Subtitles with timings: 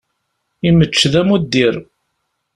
[0.67, 1.75] Imečč d amuddir.